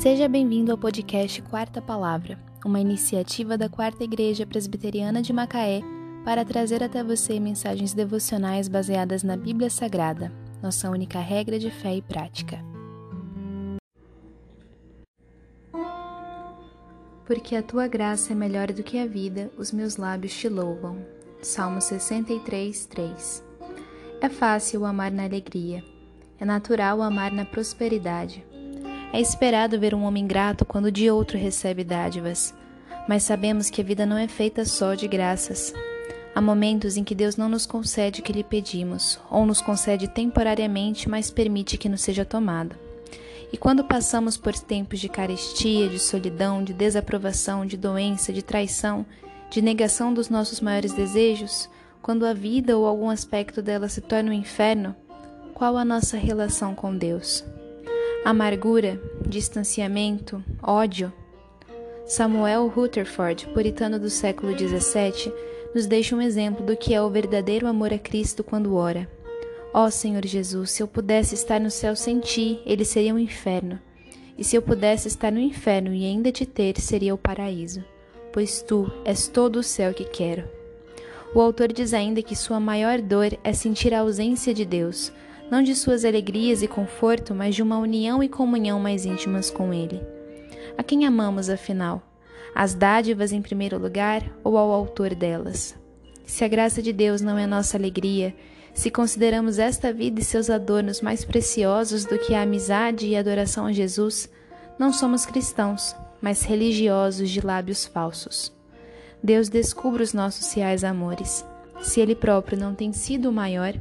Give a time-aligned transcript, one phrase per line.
[0.00, 5.82] Seja bem-vindo ao podcast Quarta Palavra, uma iniciativa da Quarta Igreja Presbiteriana de Macaé
[6.24, 10.32] para trazer até você mensagens devocionais baseadas na Bíblia Sagrada,
[10.62, 12.64] nossa única regra de fé e prática.
[17.26, 20.96] Porque a tua graça é melhor do que a vida, os meus lábios te louvam.
[21.42, 23.44] Salmo 63, 3
[24.18, 25.84] É fácil amar na alegria,
[26.38, 28.42] é natural amar na prosperidade.
[29.12, 32.54] É esperado ver um homem grato quando de outro recebe dádivas,
[33.08, 35.74] mas sabemos que a vida não é feita só de graças.
[36.32, 40.06] Há momentos em que Deus não nos concede o que lhe pedimos, ou nos concede
[40.06, 42.76] temporariamente, mas permite que nos seja tomado.
[43.52, 49.04] E quando passamos por tempos de carestia, de solidão, de desaprovação, de doença, de traição,
[49.50, 51.68] de negação dos nossos maiores desejos,
[52.00, 54.94] quando a vida ou algum aspecto dela se torna um inferno,
[55.52, 57.44] qual a nossa relação com Deus?
[58.22, 61.10] Amargura, distanciamento, ódio.
[62.04, 65.32] Samuel Rutherford, puritano do século XVII,
[65.74, 69.10] nos deixa um exemplo do que é o verdadeiro amor a Cristo quando ora.
[69.72, 73.18] Ó oh, Senhor Jesus, se eu pudesse estar no céu sem ti, ele seria um
[73.18, 73.80] inferno.
[74.36, 77.82] E se eu pudesse estar no inferno e ainda te ter, seria o paraíso,
[78.34, 80.44] pois tu és todo o céu que quero.
[81.34, 85.10] O autor diz ainda que sua maior dor é sentir a ausência de Deus,
[85.50, 89.74] não de suas alegrias e conforto, mas de uma união e comunhão mais íntimas com
[89.74, 90.00] Ele.
[90.78, 92.02] A quem amamos, afinal?
[92.54, 95.76] As dádivas em primeiro lugar ou ao autor delas?
[96.24, 98.34] Se a graça de Deus não é nossa alegria,
[98.72, 103.66] se consideramos esta vida e seus adornos mais preciosos do que a amizade e adoração
[103.66, 104.30] a Jesus,
[104.78, 108.52] não somos cristãos, mas religiosos de lábios falsos.
[109.22, 111.44] Deus descubra os nossos reais amores.
[111.82, 113.74] Se Ele próprio não tem sido o maior,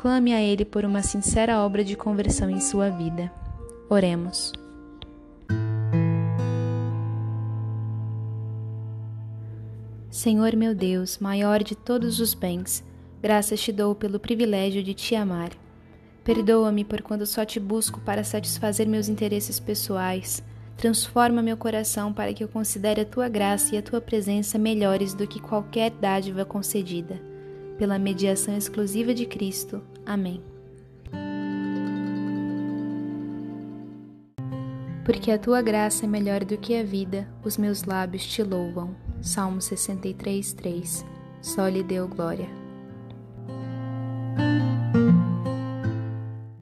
[0.00, 3.30] clame a Ele por uma sincera obra de conversão em sua vida.
[3.86, 4.50] Oremos.
[10.10, 12.82] Senhor meu Deus, maior de todos os bens,
[13.20, 15.50] graças te dou pelo privilégio de te amar.
[16.24, 20.42] Perdoa-me por quando só te busco para satisfazer meus interesses pessoais.
[20.78, 25.12] Transforma meu coração para que eu considere a tua graça e a tua presença melhores
[25.12, 27.28] do que qualquer dádiva concedida
[27.80, 29.80] pela mediação exclusiva de Cristo.
[30.10, 30.42] Amém.
[35.04, 38.96] Porque a tua graça é melhor do que a vida, os meus lábios te louvam.
[39.22, 41.06] Salmo 63, 3.
[41.40, 42.59] Só lhe deu glória.